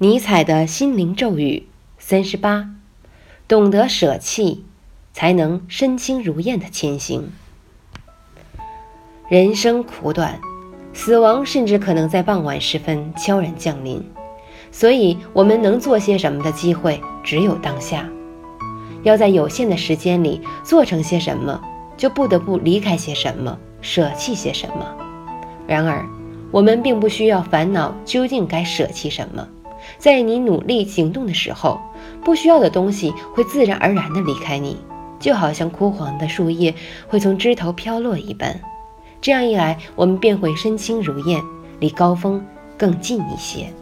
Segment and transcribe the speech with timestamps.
[0.00, 1.66] 尼采的心灵咒语
[1.98, 2.70] 三十八：
[3.48, 4.64] 懂得舍弃，
[5.12, 7.32] 才能身轻如燕的前行。
[9.28, 10.38] 人生苦短，
[10.92, 14.00] 死亡甚至可能在傍晚时分悄然降临，
[14.70, 18.08] 所以我们能做些什么的机会只有当下。
[19.02, 21.60] 要在有限的时间里做成些什么，
[21.96, 24.96] 就不得不离开些什么，舍弃些什么。
[25.66, 26.06] 然而，
[26.52, 29.48] 我们并不需要烦恼究竟该舍弃什么。
[29.98, 31.80] 在你努力行动的时候，
[32.24, 34.76] 不需要的东西会自然而然地离开你，
[35.18, 36.74] 就好像枯黄的树叶
[37.08, 38.60] 会从枝头飘落一般。
[39.20, 41.42] 这样一来，我们便会身轻如燕，
[41.80, 42.44] 离高峰
[42.76, 43.72] 更近一些。